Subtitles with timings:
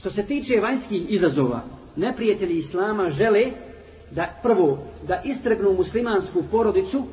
[0.00, 1.60] Što se tiče vanjskih izazova,
[1.96, 3.50] neprijatelji Islama žele
[4.10, 7.04] da prvo, da istregnu muslimansku porodicu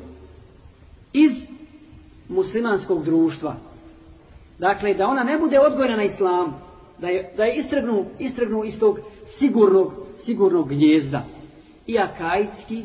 [1.12, 1.32] iz
[2.28, 3.54] muslimanskog društva.
[4.58, 6.52] Dakle, da ona ne bude odgojena na islamu,
[6.98, 8.98] da je, da je istregnu, istregnu iz tog
[9.38, 9.92] sigurnog,
[10.24, 11.24] sigurnog gnjezda.
[11.86, 12.84] I akajski,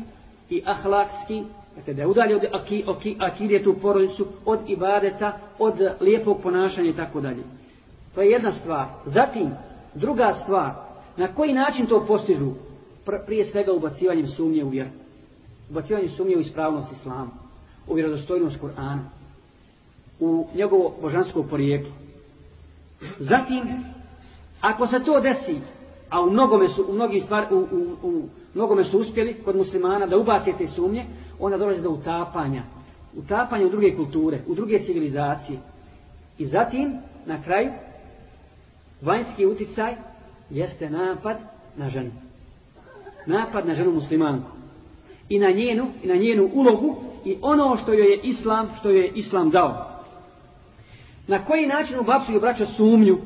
[0.50, 1.42] i ahlakski,
[1.76, 6.90] dakle da je udalje od aki, aki, akide tu porodicu, od ibadeta, od lijepog ponašanja
[6.90, 7.42] i tako dalje.
[8.14, 8.86] To je jedna stvar.
[9.06, 9.50] Zatim,
[9.94, 10.72] druga stvar,
[11.16, 12.50] na koji način to postižu?
[13.26, 14.90] Prije svega ubacivanjem sumnje u vjeru.
[15.70, 17.30] Ubacivanjem sumnje u ispravnost islama,
[17.88, 19.04] u vjerodostojnost Kur'ana,
[20.20, 21.92] u njegovo božansko porijeklo.
[23.18, 23.62] Zatim,
[24.60, 25.60] ako se to desi,
[26.10, 28.22] a u mnogome su, u mnogim stvar, u, u, u
[28.54, 31.06] mnogome su uspjeli kod muslimana da ubace te sumnje,
[31.40, 32.62] onda dolazi do utapanja.
[33.16, 35.58] Utapanja u druge kulture, u druge civilizacije.
[36.38, 37.72] I zatim, na kraju,
[39.04, 39.94] vanjski uticaj
[40.50, 41.36] jeste napad
[41.76, 42.10] na ženu.
[43.26, 44.50] Napad na ženu muslimanku.
[45.28, 49.00] I na njenu, i na njenu ulogu i ono što joj je islam, što joj
[49.00, 49.94] je islam dao.
[51.26, 53.18] Na koji način ubacuju braća sumnju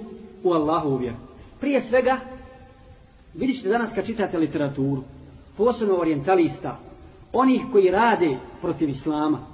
[0.44, 1.16] u Allahu vjeru?
[1.60, 2.20] Prije svega,
[3.34, 5.02] vidjet ćete danas kad čitate literaturu,
[5.56, 6.78] posebno orientalista,
[7.32, 9.46] onih koji rade protiv islama.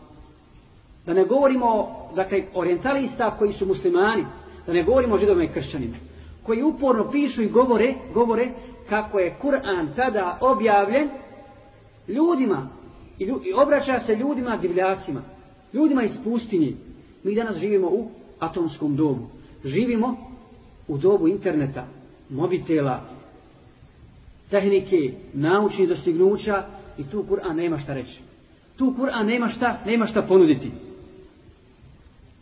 [1.07, 4.25] Da ne govorimo, dakle, orientalista koji su muslimani,
[4.67, 5.97] da ne govorimo o židovima i kršćanima,
[6.47, 8.49] koji uporno pišu i govore, govore
[8.89, 11.11] kako je Kur'an tada objavljen
[12.09, 12.69] ljudima
[13.19, 15.23] i, lju, i obraća se ljudima divljacima,
[15.73, 16.73] ljudima iz pustinje.
[17.23, 19.27] Mi danas živimo u atomskom dobu.
[19.65, 20.17] Živimo
[20.89, 21.87] u dobu interneta,
[22.31, 23.01] mobitela,
[24.51, 26.65] tehnike, naučnih dostignuća
[26.99, 28.21] i tu Kur'an nema šta reći.
[28.77, 30.71] Tu Kur'an nema šta, nema šta ponuditi.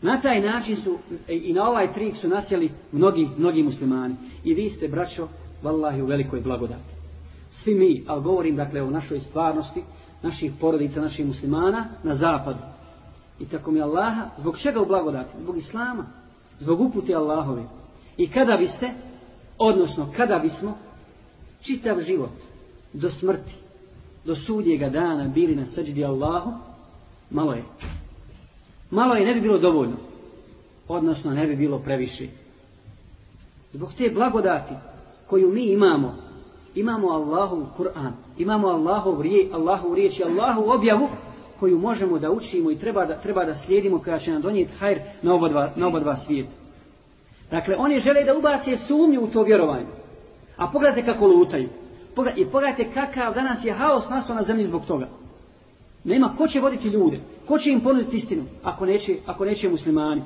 [0.03, 4.15] Na taj način su e, i na ovaj trik su nasjeli mnogi, mnogi muslimani.
[4.45, 5.29] I vi ste, braćo,
[5.63, 6.95] vallahi u velikoj blagodati.
[7.51, 9.83] Svi mi, ali govorim dakle o našoj stvarnosti,
[10.23, 12.59] naših porodica, naših muslimana na zapadu.
[13.41, 15.39] I tako mi Allaha, zbog čega u blagodati?
[15.39, 16.07] Zbog Islama,
[16.59, 17.63] zbog upute Allahove.
[18.17, 18.91] I kada biste,
[19.59, 20.79] odnosno kada bismo,
[21.61, 22.31] čitav život
[22.93, 23.55] do smrti,
[24.25, 26.53] do sudjega dana bili na srđdi Allahu,
[27.31, 27.65] malo je.
[28.93, 29.97] Malo je ne bi bilo dovoljno.
[30.89, 32.27] Odnosno ne bi bilo previše.
[33.73, 34.75] Zbog te blagodati
[35.27, 36.15] koju mi imamo,
[36.75, 41.09] imamo Allahu Kur'an, imamo Allahu rije, Allahu riječ Allahu objavu
[41.61, 44.99] koju možemo da učimo i treba da, treba da slijedimo koja će nam donijeti hajr
[45.23, 46.53] na oba dva, na oba dva svijeta.
[47.51, 49.87] Dakle, oni žele da ubace sumnju u to vjerovanje.
[50.57, 51.69] A pogledajte kako lutaju.
[52.37, 55.09] I pogledajte kakav danas je haos nastao na zemlji zbog toga.
[56.05, 57.21] Nema ko će voditi ljude.
[57.47, 60.23] Ko će im ponuditi istinu ako neće, ako neće muslimani.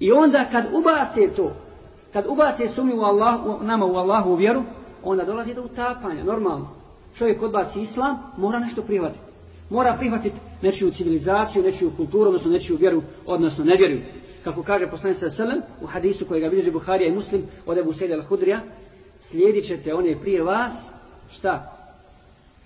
[0.00, 1.52] I onda kad ubace to,
[2.12, 4.62] kad ubace sumnju u Allah, u, nama u Allahu u vjeru,
[5.02, 6.68] onda dolazi do utapanja, normalno.
[7.14, 9.24] Čovjek odbaci islam, mora nešto prihvatiti.
[9.70, 14.00] Mora prihvatiti nečiju civilizaciju, nečiju kulturu, odnosno nečiju vjeru, odnosno nevjeru.
[14.44, 18.14] Kako kaže poslanik sa selem u hadisu kojega bilježi Buharija i Muslim od Ebu Sejda
[18.14, 18.60] al-Hudrija,
[19.22, 20.90] slijedit ćete one prije vas,
[21.30, 21.77] šta?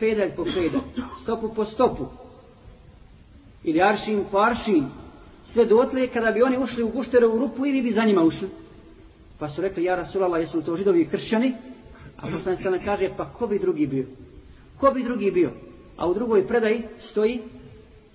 [0.03, 0.83] Pedalj po pedalj,
[1.23, 2.07] stopu po stopu.
[3.65, 4.87] Ili aršin po aršin.
[5.45, 8.49] Sve dotle kada bi oni ušli u gušterovu rupu i vi bi za njima ušli.
[9.39, 11.55] Pa su rekli, ja Rasulala, jesu to židovi kršćani?
[12.17, 14.07] A poslanik se kaže, pa ko bi drugi bio?
[14.81, 15.51] Ko bi drugi bio?
[15.97, 17.41] A u drugoj predaji stoji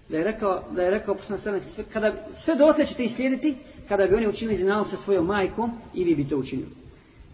[0.09, 3.55] da je rekao, da je rekao poslanik sve, kada, sve dotle ćete ih slijediti
[3.87, 6.69] kada bi oni učinili zinalog sa svojom majkom i vi bi to učinili.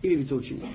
[0.02, 0.68] I vi bi to učinili.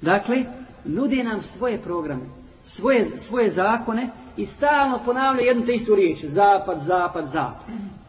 [0.00, 0.44] Dakle,
[0.84, 6.24] nude nam svoje programe, svoje, svoje zakone i stalno ponavlja jednu te istu riječ.
[6.24, 7.66] Zapad, zapad, zapad.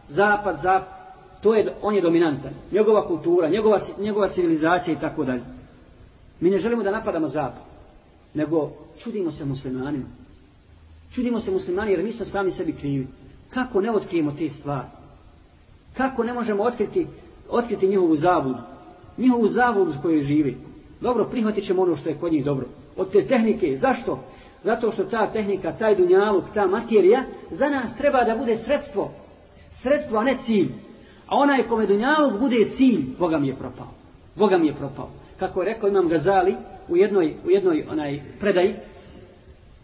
[0.08, 1.02] Zapad, zapad.
[1.42, 2.52] To je, on je dominantan.
[2.72, 5.42] Njegova kultura, njegova, njegova civilizacija i tako dalje.
[6.40, 7.62] Mi ne želimo da napadamo zapad.
[8.34, 10.04] Nego čudimo se muslimanima.
[11.14, 13.06] Čudimo se muslimani jer mi smo sami sebi krivi.
[13.50, 14.86] Kako ne otkrijemo te stvari?
[15.96, 17.06] Kako ne možemo otkriti,
[17.48, 18.58] otkriti njihovu zabudu?
[19.18, 20.58] Njihovu zabudu koju živi.
[21.00, 22.66] Dobro, prihvatit ćemo ono što je kod njih dobro.
[22.96, 24.24] Od te tehnike, zašto?
[24.64, 29.10] Zato što ta tehnika, taj dunjaluk, ta materija, za nas treba da bude sredstvo.
[29.82, 30.68] Sredstvo, a ne cilj.
[31.26, 33.88] A onaj kome dunjaluk bude cilj, Boga mi je propao.
[34.36, 35.08] Boga mi je propao.
[35.38, 36.56] Kako je rekao Imam Gazali
[36.88, 38.74] u jednoj, u jednoj onaj predaji,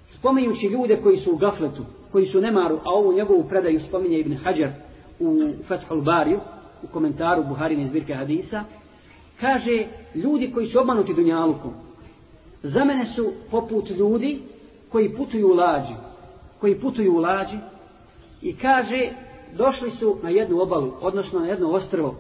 [0.08, 1.82] spominjući ljude koji su u gafletu,
[2.12, 4.70] koji su nemaru, a ovu njegovu predaju spominje Ibn Hajar
[5.20, 5.38] u
[5.68, 6.40] Fethul Bariju,
[6.82, 8.64] u komentaru Buharine zbirke hadisa,
[9.40, 11.72] kaže ljudi koji su obmanuti dunjalukom
[12.62, 14.40] za mene su poput ljudi
[14.92, 15.94] koji putuju u lađi
[16.60, 17.56] koji putuju u lađi
[18.42, 19.10] i kaže
[19.56, 22.16] došli su na jednu obalu odnosno na jedno ostrvo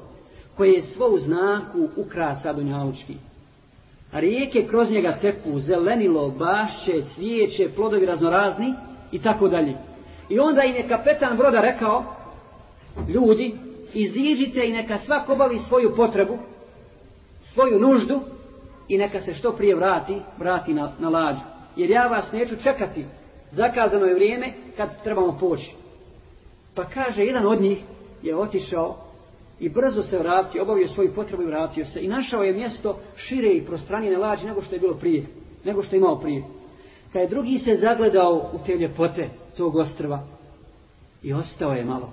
[0.56, 3.14] koje je svo u znaku ukrasa dunjalučki
[4.12, 8.74] rijeke kroz njega teku, zelenilo, bašće, cvijeće, plodovi raznorazni
[9.12, 9.74] i tako dalje.
[10.28, 12.04] I onda im je kapetan broda rekao,
[13.08, 13.54] ljudi,
[13.94, 16.38] iziđite i neka svak obavi svoju potrebu,
[17.42, 18.20] svoju nuždu
[18.88, 21.57] i neka se što prije vrati, vrati na, na lađu.
[21.78, 23.04] Jer ja vas neću čekati,
[23.50, 25.74] zakazano je vrijeme kad trebamo poći.
[26.74, 27.78] Pa kaže, jedan od njih
[28.22, 28.96] je otišao
[29.60, 32.00] i brzo se vratio, obavio svoju potrebu i vratio se.
[32.00, 35.26] I našao je mjesto šire i prostranije lađe nego što je bilo prije,
[35.64, 36.44] nego što je imao prije.
[37.12, 40.26] Kad je drugi se zagledao u te ljepote tog ostrva
[41.22, 42.12] i ostao je malo.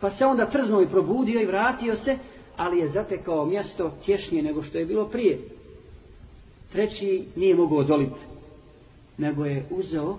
[0.00, 2.18] Pa se onda trznuo i probudio i vratio se,
[2.56, 5.38] ali je zatekao mjesto tješnije nego što je bilo prije.
[6.72, 8.20] Treći nije mogao odoliti,
[9.20, 10.16] nego je uzeo,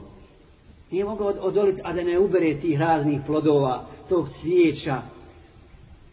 [0.92, 5.02] nije mogao odoliti, a da ne ubere tih raznih plodova, tog cvijeća,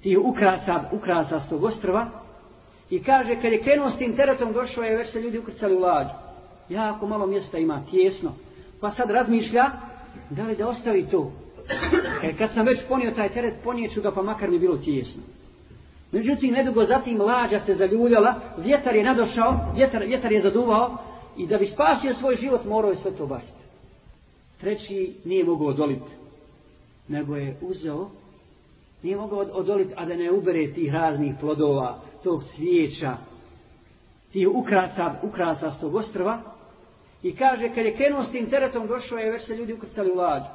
[0.03, 2.11] tih ukrasa, ukrasa s tog ostrva,
[2.91, 5.81] i kaže, kad je krenuo s tim teretom, došao je, već se ljudi ukrcali u
[5.81, 6.11] lađu.
[6.69, 8.33] Jako malo mjesta ima, tjesno.
[8.81, 9.71] Pa sad razmišlja,
[10.31, 11.33] da li da ostavi to.
[12.23, 15.23] E, kad sam već ponio taj teret, ponijeću ga, pa makar mi bilo tjesno.
[16.13, 20.99] Međutim, nedugo zatim lađa se zaljuljala, vjetar je nadošao, vjetar, vjetar je zaduvao
[21.39, 23.59] i da bi spasio svoj život morao je sve to baciti.
[24.61, 26.11] Treći nije mogao odoliti,
[27.09, 28.11] nego je uzeo,
[29.03, 33.17] nije mogao odoliti, a da ne ubere tih raznih plodova, tog cvijeća,
[34.33, 36.43] tih ukrasa, ukrasa s tog ostrva
[37.23, 40.15] i kaže, kad je krenuo s tim teretom, došao je, već se ljudi ukrcali u
[40.15, 40.47] lađu.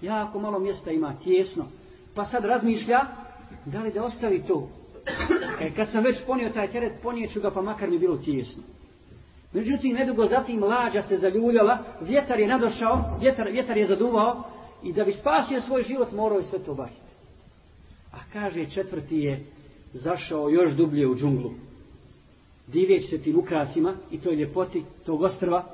[0.00, 1.66] Jako malo mjesta ima, tjesno.
[2.14, 3.00] Pa sad razmišlja,
[3.64, 4.68] da li da ostavi to,
[5.60, 8.62] E, kad sam već ponio taj teret, ponijeću ga, pa makar mi bilo tjesno.
[9.54, 14.42] Međutim, nedugo zatim lađa se zaljuljala, vjetar je nadošao, vjetar, vjetar je zaduvao
[14.82, 17.14] i da bi spasio svoj život, morao je sve to baciti.
[18.12, 19.44] A kaže, četvrti je
[19.92, 21.50] zašao još dublje u džunglu.
[22.66, 25.64] Divjeć se tim ukrasima i toj ljepoti tog ostrva.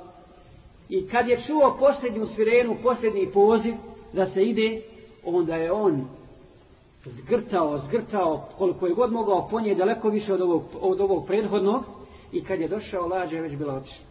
[0.88, 3.74] I kad je čuo posljednju svirenu, posljednji poziv
[4.12, 4.82] da se ide,
[5.24, 6.04] onda je on
[7.04, 11.99] zgrtao, zgrtao, koliko je god mogao ponije daleko više od ovog, od ovog prethodnog
[12.32, 14.04] i kad je došao lađa je već bila otišla.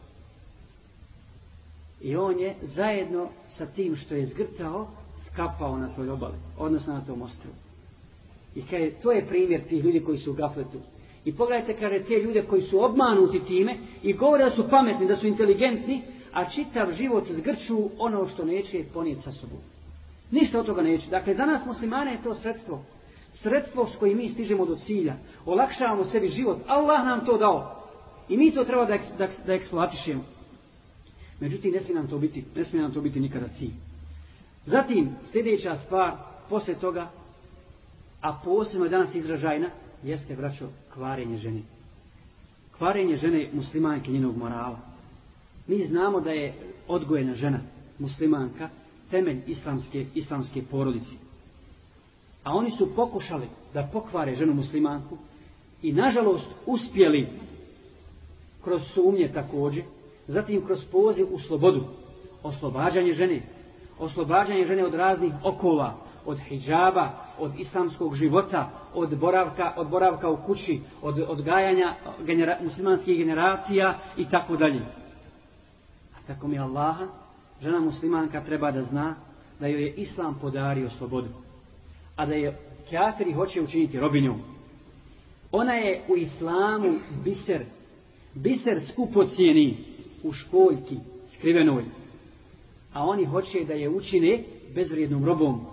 [2.01, 4.88] I on je zajedno sa tim što je zgrtao
[5.25, 7.56] skapao na toj obali, odnosno na tom ostrovu.
[8.56, 10.80] I kaže, to je primjer tih ljudi koji su u gafletu.
[11.25, 15.16] I pogledajte, kaže, te ljude koji su obmanuti time i govore da su pametni, da
[15.16, 16.01] su inteligentni,
[16.33, 19.60] a čitav život zgrču ono što neće ponijeti sa sobom.
[20.31, 21.10] Ništa od toga neće.
[21.10, 22.83] Dakle, za nas muslimane je to sredstvo.
[23.31, 25.16] Sredstvo s kojim mi stižemo do cilja.
[25.45, 26.57] Olakšavamo sebi život.
[26.68, 27.79] Allah nam to dao.
[28.30, 30.24] I mi to treba da, da, da eksploatišemo.
[31.40, 33.74] Međutim, ne smije nam to biti, ne smije nam to biti nikada cilj.
[34.66, 36.18] Zatim, sljedeća stvar,
[36.50, 37.12] posle toga,
[38.22, 39.70] a posebno je danas izražajna,
[40.04, 41.62] jeste, braćo, kvarenje žene.
[42.78, 44.80] Kvarenje žene muslimanke njenog morala.
[45.68, 46.54] Mi znamo da je
[46.88, 47.60] odgojena žena
[48.00, 48.70] muslimanka,
[49.12, 51.12] temelj islamske, islamske porodice.
[52.44, 55.18] A oni su pokušali da pokvare ženu muslimanku
[55.81, 57.28] i nažalost uspjeli
[58.64, 59.84] kroz sumnje također,
[60.28, 61.84] zatim kroz poziv u slobodu,
[62.44, 63.42] oslobađanje žene,
[64.00, 65.96] oslobađanje žene od raznih okova,
[66.26, 71.96] od hijjaba, od islamskog života, od boravka, od boravka u kući, od odgajanja
[72.26, 74.82] genera, muslimanskih generacija i tako dalje.
[76.16, 77.07] A tako mi Allaha,
[77.62, 79.16] žena muslimanka treba da zna
[79.60, 81.30] da joj je islam podario slobodu.
[82.16, 82.57] A da je
[82.90, 84.42] kjafiri hoće učiniti robinjom.
[85.52, 86.88] Ona je u islamu
[87.24, 87.66] biser,
[88.33, 89.78] biser skupocijeni
[90.24, 91.83] u školjki skrivenoj.
[92.94, 94.44] A oni hoće da je učine
[94.76, 95.66] bezvrijednom robom.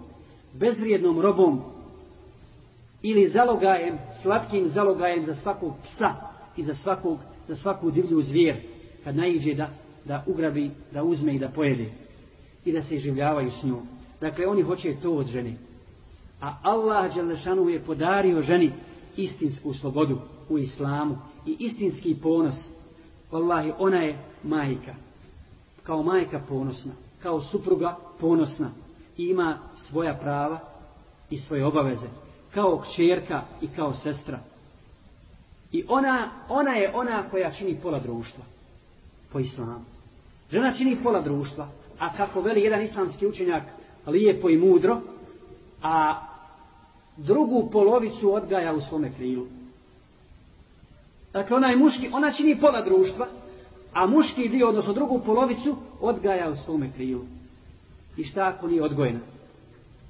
[0.52, 1.62] Bezvrijednom robom
[3.02, 6.14] ili zalogajem, slatkim zalogajem za svakog psa
[6.56, 8.56] i za, svakog, za svaku divlju zvijer
[9.04, 9.70] kad naiđe da
[10.06, 11.90] da ugrabi, da uzme i da pojede
[12.64, 13.88] i da se življavaju s njom.
[14.20, 15.54] Dakle, oni hoće to od žene.
[16.40, 18.72] A Allah Đelešanu je podario ženi
[19.16, 20.18] istinsku slobodu
[20.48, 22.68] u islamu i istinski ponos.
[23.32, 24.94] Wallahi, ona je majka.
[25.82, 26.92] Kao majka ponosna.
[27.22, 28.70] Kao supruga ponosna.
[29.16, 29.58] I ima
[29.88, 30.58] svoja prava
[31.30, 32.06] i svoje obaveze.
[32.54, 34.38] Kao kćerka i kao sestra.
[35.72, 38.44] I ona, ona je ona koja čini pola društva.
[39.32, 39.84] Po islamu.
[40.50, 41.68] Žena čini pola društva,
[41.98, 43.62] a kako veli jedan islamski učenjak
[44.06, 45.00] lijepo i mudro,
[45.82, 46.26] a
[47.16, 49.46] drugu polovicu odgaja u svome krilu.
[51.32, 53.26] Dakle, onaj muški, ona čini pola društva,
[53.92, 57.24] a muški dio, odnosno drugu polovicu, odgaja u svome krilu.
[58.16, 59.20] I šta ako nije odgojena?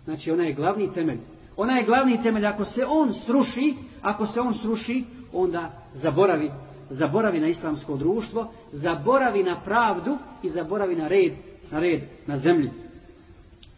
[0.04, 1.18] Znači, ona je glavni temelj.
[1.56, 6.50] Ona je glavni temelj, ako se on sruši, ako se on sruši, onda zaboravi.
[6.90, 11.32] Zaboravi na islamsko društvo, zaboravi na pravdu i zaboravi na red,
[11.70, 12.70] na red, na zemlji.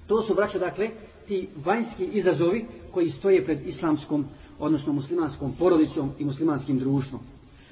[0.06, 0.90] To su, braće, dakle,
[1.26, 4.24] ti vanjski izazovi koji stoje pred islamskom,
[4.58, 7.20] odnosno muslimanskom porodicom i muslimanskim društvom.